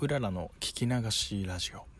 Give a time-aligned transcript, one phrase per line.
[0.00, 1.97] うららの聞き流しラジオ。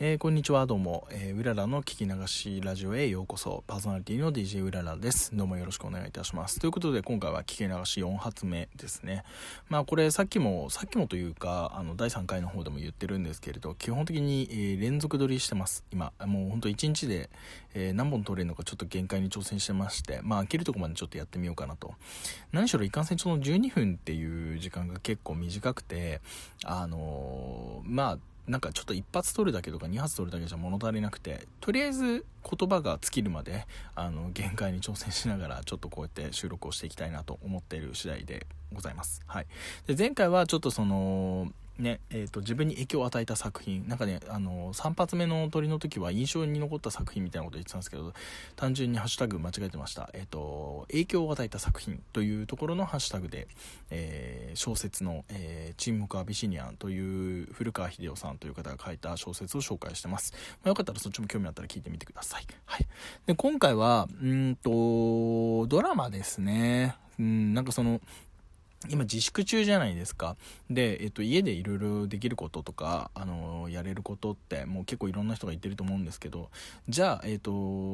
[0.00, 0.64] えー、こんにちは。
[0.64, 3.64] どうも、えー、うららの聞き流しラジオへようこそ。
[3.66, 5.36] パーソナリティの DJ うららです。
[5.36, 6.60] どうもよろしくお願いいたします。
[6.60, 9.24] ということで今回は聞き流し4発目ですね。
[9.68, 15.82] まあこれさっきもさっきもというかあの第3回の方でも言ってるんですけれど基本的に、えー、連続撮りしてます。
[15.92, 17.28] 今もうほんと1日で、
[17.74, 21.94] え何本撮れるのかちょっと限界に挑戦してましてまあ飽きるとこまでちょっとやってみようかなと。
[22.52, 26.20] 何しろいかんせんその12分っていう時間が結構短くて
[26.62, 39.22] あのまあなんかちょっと一発撮るだけとか二発撮るだけじゃ物足りなくてとりあえず言葉が尽きるまであの限界に挑戦しながらちょっとこうやって収録をしていきたいなと思っている次第でございます。
[39.26, 39.46] はい、
[39.86, 43.86] で前回はちょっとそのねえーと、自分に影響を与えた作品。
[43.86, 48.12] なんかねあの3発目の鳥の時は印象に残った作品みたいなこと言ってたんですけど
[48.56, 53.46] 単純にハッシュタグ間違えてました、えーと、影響を与えた作品というところのハッシュタグで、
[53.90, 62.86] えー、小説の、えー「沈黙アビシニアン」という古川秀夫さんという方が書いた小説を紹介してます、まあ、よかったらそっちも興味あったら聞いてみてください、はい、
[63.26, 66.96] で今回はうんとドラマですね。
[67.18, 68.00] うんなんかその
[68.88, 70.36] 今自粛中じゃないですか。
[70.70, 76.48] で、えっと、家でいろいろできることとか、あの、やれることって、もう結構いろんな人が言ってると思うんですけど、
[76.88, 77.50] じゃあ、えっと、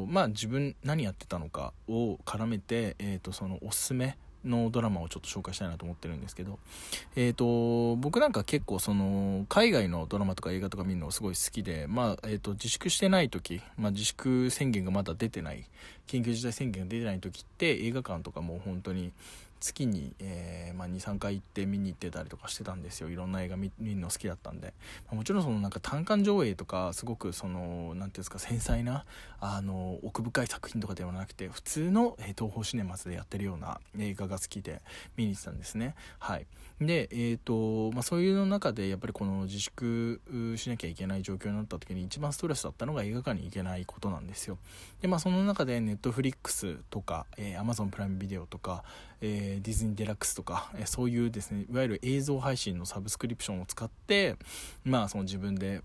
[0.06, 6.58] まあ自分何やってたのかを絡めて、えっと、そのおすすめのドラマをちょっと紹介したいなと思ってるんですけど、
[7.16, 15.64] えっ、と、僕なんか結構その、海外のドラマとか映画とか見るのすごい好きで、まあ、えっ、と、自粛してない時、まあ、自粛宣言がまだ出てない、
[16.06, 19.12] 緊急事態宣言が出てない時って映画館とかも本当に、
[19.64, 23.08] 月に、えー、まあ、23回行って見に行ってたりとかしてたんですよ。
[23.08, 24.74] いろんな映画見るの好きだったんで、
[25.06, 29.06] まあ、もちろんそのなんか単館上映とかすごくその何ていうんですか繊細な
[29.40, 34.82] あの奥深い作品とかではなくて普通の、えー、東宝シネマズでやってるような映画が好きで
[35.16, 35.94] 見に行ってたんですね。
[36.18, 36.46] はい。
[36.80, 40.20] でえっ、ー、とまあそういうの中でやっぱりこの自粛
[40.56, 44.58] しなきゃいけない状況になった時に一番ストレスだったのが映画館に行けないことなんですよ。
[45.00, 48.84] でまあその中でネットフリックスとか、えー、Amazon プライムビデオとか、
[49.26, 54.36] えーディズニーデラックスとか、えそういうですねいわゆる映像配信のサブスクリプションを使って
[54.84, 55.82] まあその自分で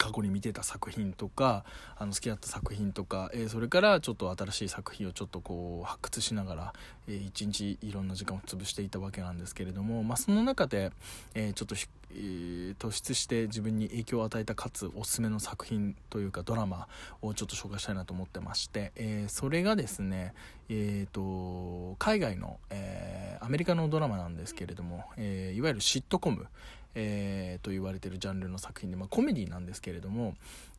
[0.00, 1.62] 過去に見てた作品とか
[1.98, 6.72] あの好きだった作品とか、えー、それからちょっと新しい作品をちょっとこう発掘しながら、
[7.06, 10.90] えー、一日いろんな時間を潰していたわけなんですけれども、まあ、その中で、
[11.34, 11.74] えー、ちょっと、
[12.12, 16.88] えー、突出して自分に影響を与えたかつおすすめの作品というかドラマ
[17.20, 20.32] をちょっと紹介したいなと思ってまして、えー、それがですね、
[20.70, 26.46] えーと、海外の、えー、アメリカのドラマなんですけれども、えー、いわゆるシットコム
[26.94, 30.34] えー、と言われてるジャンルの作品で、まあ、コメディなんですけれども、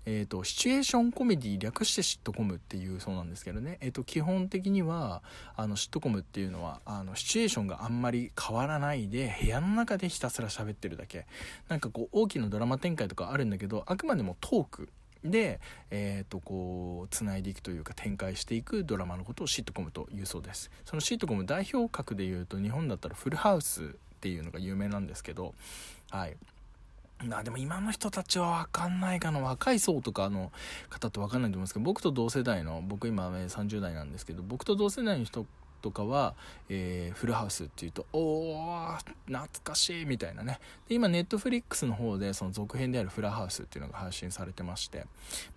[0.06, 5.22] えーと、シチュエーションコメディ略してシットコムっていうそうなんですけどね、えーと、基本的には
[5.56, 11.28] あのシットコムっていうのはあのシチュエーションがあんまり変わらないで部屋の中でひたすら喋ってるだけ。
[11.68, 14.90] なんかこう大きなドラマ展開とかあるんだけどあくまでもトーク。
[15.24, 15.60] で、
[15.92, 20.72] えー、とこう繋いでいくというか展開していくドラマのことをシットコムというそうです。
[20.84, 23.88] そのシットコム代表格でいうと日本だったらフルハウスっ
[24.22, 25.54] ていうのが有名なんですけど
[26.12, 26.38] はい。
[27.28, 30.52] なでも今の人たちはわかんないかな若い層とかの
[30.90, 35.46] 方って分かんないと思うんですけど僕と同世代の僕今30代なんですけど僕と同世代の人
[35.82, 36.36] とかは、
[36.70, 38.98] えー、フルハウスっていうと、おー、
[39.28, 40.60] 懐かしいみたいなね。
[40.88, 45.00] で、今、ネットフリックスの方で、その続編であるフラハウスっていうのが配信されてまして、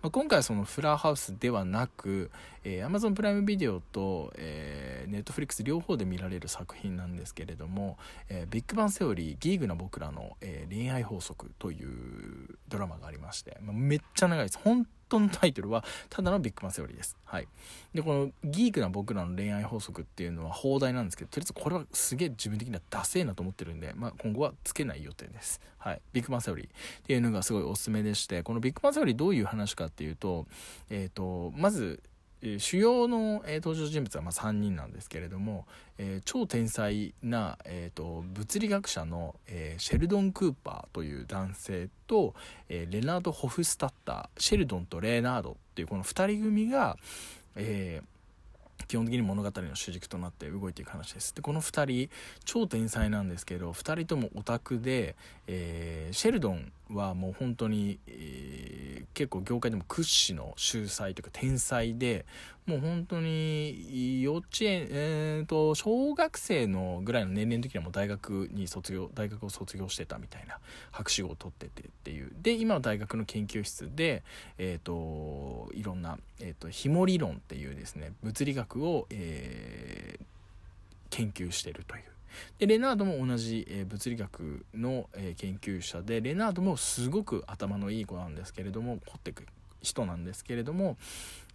[0.01, 2.31] まあ、今回はそのフラハウスではなく、
[2.63, 7.97] えー、Amazon プライムビデオと、えー、ネットフリックス両方で見られる作品なんですけれども、
[8.27, 14.59] えー、ビッグバンセオリー、ギーグな僕らの、えー、恋愛法則というドラマがありまして、まあ、めっちゃ長いです。
[14.63, 17.17] 本当のタイトルは、ただのビッグマンセオリーです。
[17.25, 17.47] はい。
[17.93, 25.61] で、このギークな僕らの恋愛法則っていうのは放題なんですけど、とりあえずこれはすげえ自分的にはダセえなと思ってるんで、まあ今後はつけない予定です。
[25.77, 26.01] はい。
[26.13, 26.69] ビッグマンセオリーっ
[27.03, 30.47] ていうのがすごいおすすめでして、このビッグマンセオリーどういう話かっていうと、
[30.89, 32.01] えっ、ー、と、まず、
[32.41, 35.65] え主要の、えー、登場人物はま3人なんですけれども、
[35.97, 42.33] えー、超天才な、えーと、物理学者の、え、シェルドン・クーパーという男性と、
[42.69, 46.97] えレナード・ホフスタッターシェルドンとレーナードっていうこの2人組が、
[47.55, 48.01] え
[48.87, 51.33] 基本的に物語の主軸となって動いていく話です。
[51.33, 52.09] で、この2人、
[52.43, 55.15] 超天才なんですけど、2人ともオタクで、
[55.47, 62.25] え、シェルドンはもう本当に、えー、結構業界でも屈指の秀才というか天才で、
[62.65, 70.59] もう本当に幼稚園、えーと、小学生のぐらいの年齢の時にはもう大学に卒業、大学を卒業してたみたいな
[70.91, 72.31] 博士号を取っててっていう。
[72.41, 74.23] で、今は大学の研究室で、
[74.57, 80.25] えっ、ー、と、いろんな、えっ、ー、と、紐理論っていうですね、物理学を、えー、
[81.11, 82.14] 研究してるという。
[82.57, 89.45] でレナードも同じ、え、物理学の、え、研究者でレナードもすごく頭のいい子なんですけれども凝ってく
[89.81, 90.97] 人なんですけれども、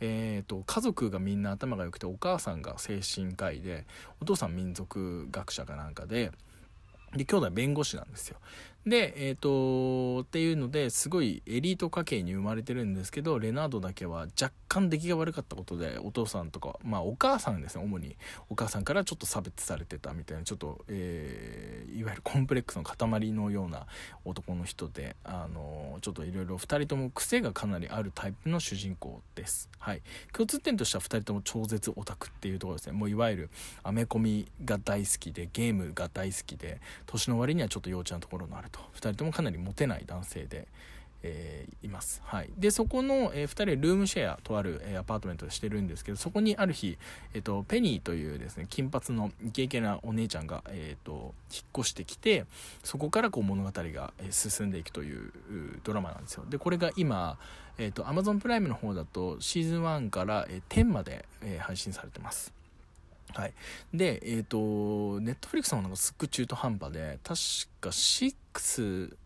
[0.01, 3.85] えーと、家族がみんな頭が良くてお母さんが精神科医で
[4.21, 6.33] お父さん民族学者かなんかで
[7.17, 8.39] で兄弟弁護士なんですよ
[8.87, 18.17] で、えっ、ー、と、っていうのですごいエリート家系に生まれてるんですけど、レナードだけは若干出来が悪かったことで、お父さんとか、まあお母さんですね、主に。
[18.49, 23.87] お母さんからちょっと差別されてたみたいな、ちょっと、えー、いわゆるコンプレックスの塊のような
[24.25, 29.69] 男の人で、あの、ちょっといろいろ2人とも癖がかなりあるタイプの主人公です。
[29.79, 30.01] はい。
[30.33, 32.93] 共通点としては2人とも超絶オタクっていうところですね。
[32.93, 33.51] もういわゆる
[33.83, 38.81] アメコミが大好きで、ゲームが大好きで、年の割にはちょっと幼稚なところのあると。
[38.95, 40.67] 2人ともかなりモテない男性で、
[41.23, 46.97] えー、います、はい、でそこの、えー、2人ルームシェアとある、えー、アパートメントでしてるんですけどそこにある日、
[47.35, 52.47] えーと、ペニーというですね金髪のイケイケなお姉ちゃんが、えーと、引っ越してきて
[52.83, 55.33] そこからこう物語が、進んでいくという
[55.85, 56.45] ドラマなんですよ。
[56.49, 57.39] でこれが今、
[57.79, 62.60] えーと、と Amazon プライムの方だとシーズン1から、えー、10まで、え、配信されてます。
[63.35, 63.53] はい。
[63.95, 67.39] で、えっ、ー、と、ネットフリックスもなんかすっごい中途半端で、確
[67.81, 69.17] か6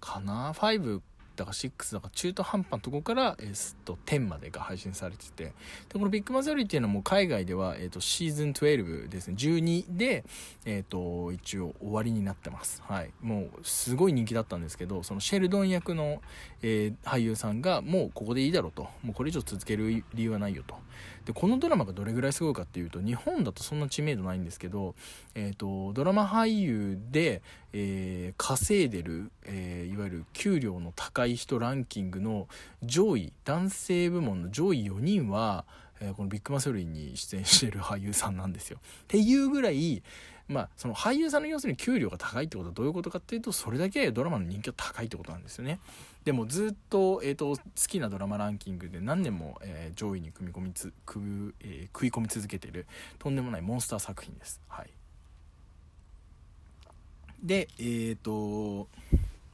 [0.00, 1.00] かな ?5
[1.38, 5.44] だか6だか中途半端なとこから、えー、と10までが配信されてて。
[5.44, 5.52] で
[5.92, 9.34] このビッグマザリーっていうのはもう海外では、えー、とシーズン12ですね。
[9.38, 10.24] 12で、
[10.64, 12.82] えー、と一応終わりになってます。
[12.86, 13.10] はい。
[13.22, 16.20] もうすごい人気だったんですけどそのシェルドン役の、
[16.62, 18.88] えー、俳優さんがもうここでいいだろうと。
[19.04, 20.76] もうこれ以上続ける理由はないよと。
[21.28, 24.94] でこのドラマがどれぐらいすごいかっていうと日本だとそんな知名度ないんですけど、
[25.34, 27.42] えーと、ドラマ俳優で、
[27.74, 32.48] えー、稼いでる、えー、いわゆる給料の高い人ランキングの
[32.82, 35.66] 上位男性部門の上位4人は、
[36.00, 38.78] えー、このビッグマスリーに出演してる俳優さんなんですよ。
[38.80, 40.02] っていうぐらい
[40.48, 45.78] まあ、その俳優さんの要するに給料が高いってことはどういうことかっていうと、それだけドラマの人気が高いってことなんですよね。
[46.24, 52.86] でもずっと、えっ、ー、と、好きなドラマランキングで何年も、えー、上位に組み込みつ、く、えー、食い込み続けてる、
[53.18, 54.60] とんでもないモンスター作品です。
[54.68, 54.90] はい。
[57.42, 58.88] で、えっ、ー、と、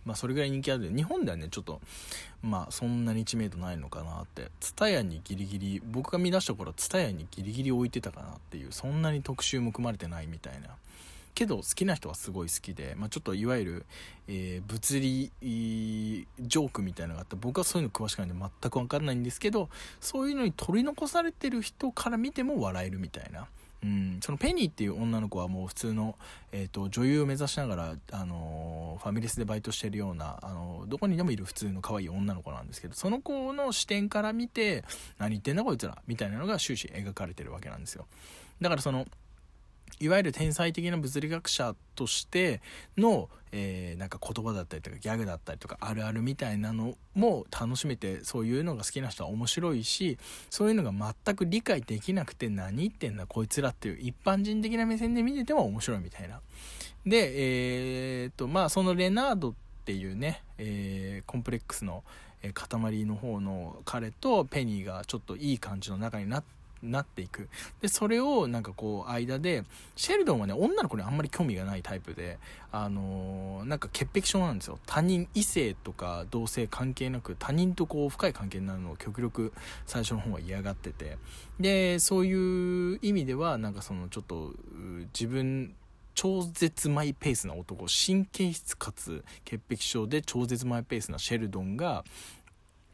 [0.04, 1.80] まあそれぐらい人気ある日本ではねちょっと
[2.42, 4.50] まあそんなに知名度ないのかなって。
[4.60, 10.68] 蔦屋にギリギリ僕が見出した頃蔦屋にギリギリ置いてたかなっていうそんなに特集も組まれてないみたいな。
[11.34, 13.86] けど好きな人はすごい好きで、まあ、ちょっといわゆる、
[14.28, 19.68] えー、物理ジョークみたいなのがあって僕はそういうの詳しくないんで全く分からないんですけど
[20.00, 23.48] そういうのに取り残されてる人から見ても笑えるみたいな。
[23.84, 26.16] うん、そのペニーっていう女の子はもう普通の、
[26.52, 34.84] えーと、女優を目指しながら、あのー、ファミレスでバイトしてるような、あのー、どこにでもいる普通の可愛い女の子なんですけどその子の視点から見て
[35.18, 38.06] 何言ってんだこいつらみたいなのが終始描かれてるわけなんですよ。
[38.62, 39.06] だからその
[40.00, 42.60] いわゆる天才的な物理学者として
[42.96, 50.18] の、えー、なんか言葉だったりとかギャグだったりとかあるあるみたいなのも楽しめてそういうのが好きな人は面白いし
[50.50, 50.92] そういうのが
[51.24, 56.40] 全く理解できなくて何言ってんだこいつらっていう一般人的な目線で見てても面白いみたいな。
[57.06, 59.54] で、えー、っとまあそのレナードっ
[59.84, 62.02] ていうね、えー、コンプレックスの
[62.52, 67.48] 塊の方の彼とペニーがちょっといい感じの仲になってなっていく。
[67.80, 69.64] で、それをなんかこう、間で、
[69.96, 72.38] シェルドンはね、女の子にあんまり興味がないタイプで、
[72.72, 74.78] あのー、なんか潔癖症なんですよ。
[74.86, 79.52] 他人、異性とか同性関係なく、他人とこう、深い関係になるのを極力
[79.86, 81.18] 最初の方は嫌がってて。
[81.58, 84.52] で、そういう意味では、なんかその、ちょっと、
[85.18, 85.74] 自分、
[86.14, 92.04] 超絶マイペースな男、神経質かつ潔癖症で超絶マイペースなシェルドンが、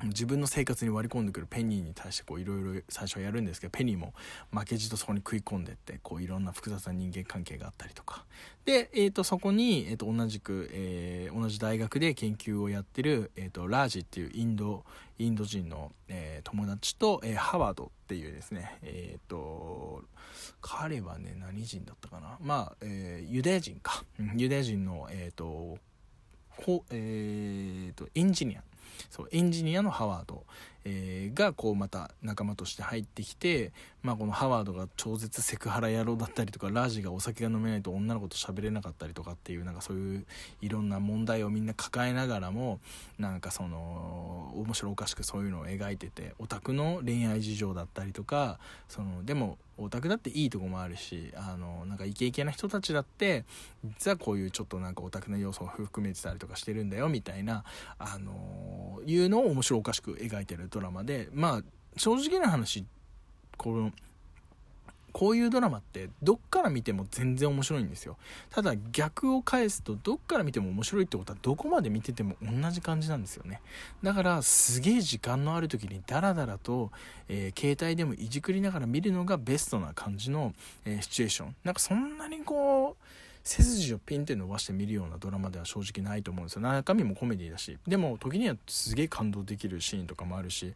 [0.05, 4.15] 自分の生活に割り込んでくるペニーに対してこういろいろ最初はやるんですけどペニーも
[4.53, 8.25] 負けじとそこに食い込んでってこういろんな複雑な人間関係があったりとか。
[8.65, 14.85] で、えー、とそこに、えー、と同じく、えー、同じ大学で研究をやってる、えー、とラージっていうインド
[15.19, 20.03] インド人の、えー、友達と、えー、ハワードっていうですねえっ、ー、と
[20.63, 22.39] 彼はね何人だったかな。
[22.41, 24.05] まあ、えー、ユダヤ人か。
[24.37, 25.79] ユダヤ人のえっ、ー、と
[26.49, 28.63] ほえーとエンジニア。
[29.11, 30.45] そうエンジニアのハワード、
[30.85, 33.73] えー、がこうまた仲間として入ってきて、
[34.03, 40.27] まあ、このハワードが超絶セクハラ野郎だったりとかラージがお酒が飲めないと女の子と喋れなかったりとかっていうなんかそういう
[40.63, 42.81] いろんな問題をみんな抱えながらも
[43.19, 48.59] なんかその面白おかしくそういうのを描いててオタクの恋愛事情だったりとか
[48.89, 53.45] そのでもオタクだっていいとこもあるしあのなんかイケイケな人たちだって
[53.85, 57.65] 実はこういうちょっとなんかオタクな要素を含めてたりとかしてるんだよみたいな
[57.99, 61.63] あのいうのを面白おかしく描いてるドラマでまあ
[61.97, 62.85] 正直な話
[63.57, 63.93] この
[65.13, 68.17] こういうドラマってどっから見ても全然面白いんですよ。
[68.51, 73.61] ただ逆を返すとどっから見ても面白いってことはどこまで見てても同じ感じなんですよね。
[74.03, 76.91] だからすげえ時間のある時にダラダラと、
[77.29, 81.57] えー、携帯でもいじくりながら見るのがベストな感じの、えー、シチュエーション。
[81.65, 83.05] なんかそんなにこう
[83.43, 86.61] 背筋をピンって伸ばして見るようなドラマでは正直ないと思うんですよ。
[86.63, 87.79] 中身もコメディだし。
[87.87, 90.75] でも時にはすげえ感動できるシーンとかもあるし。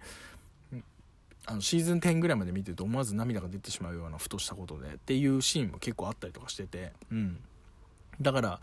[1.46, 7.38] あのシーズン10ぐらいまで見てると思わず涙が出てしまうようなふとしたことでっていうシーンも結構あったりとかしてて、うん、
[8.18, 8.60] だから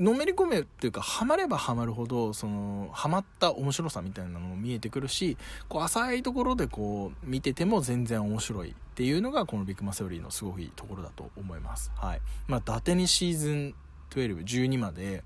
[0.00, 5.36] のめり込めっていうかハマればハマるほどそのハマった面白さみたいなのも見えてくるし
[5.68, 11.92] こう浅いところでこう見てても全然面白いっていうのがこのビッグマセオリーのすごいところだと思います。
[11.94, 12.20] はい。
[12.48, 13.74] まあ伊達にシーズン
[14.10, 15.22] 1212まで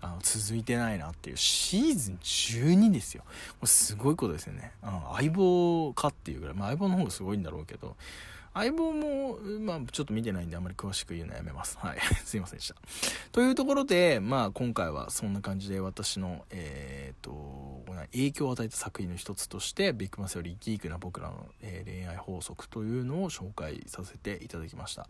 [0.00, 3.22] あの続いてないなっていうシーズン12ですよ。
[3.24, 7.96] これすごいことですよね、うん、相棒かっていうぐらい、まあ、相棒の方がすごいんだろうけど。
[8.56, 11.76] 相棒も、まあ、ちょっと見てないんであんまり詳しく言うのやめます。
[11.78, 11.98] はい。
[12.24, 12.76] すいませんでした。
[13.30, 25.06] というところで、まあ、今回はそんな感じで私の、えっ、と、影響を与えた作品の一つとして、ビッグマスよりギークな僕らの、えー、恋愛法則というのを紹介させていただきました。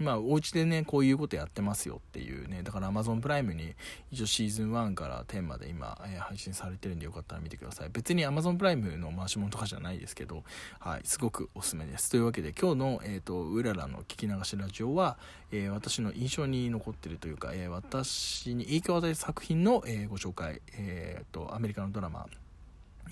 [0.00, 3.74] 今、お家でね、こういうことやってますよっていうね、だから Amazon プライムに
[4.10, 7.88] 一応シーズン1から10まで今、えー、配信されてるんでよかったら見てください。
[7.90, 10.44] 別に Amazon プライムの回し物とかじゃないですけど、
[10.78, 12.10] はい、すごくおすすめです。
[12.10, 15.16] というわけで今日の、のえ、ー、と、うららの聞き流しラジオは、
[15.50, 22.26] えー、私の印象に残ってるというか、えー、私に影響を与えた作品の、えー、ご紹介、えーと、アメリカのドラマ、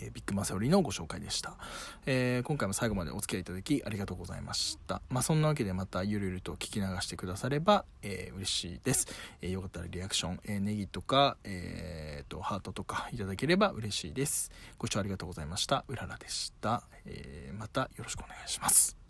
[0.00, 1.54] えビッグマセオリのご紹介でした、
[2.06, 5.02] えー、今回も最後までお付き合いいただきありがとうございました。
[5.10, 9.06] まあそんなわけでまたゆるゆると聞き流してくだされば、えー、嬉しいです、
[9.42, 14.50] えー、よかったらリアクション、えネギとか、えーと、ハートとかいただければ嬉しいです。
[14.78, 15.84] ご視聴ありがとうございました。
[15.88, 19.01] うららでした、えまたよろしくお願いします。